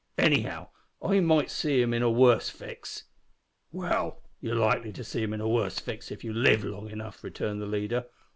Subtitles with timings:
[0.17, 0.69] Anyhow,
[0.99, 3.03] I might see 'im in a worse fix."
[3.71, 7.23] "Well, you're like to see him in a worse fix if you live long enough,"
[7.23, 8.05] returned the leader.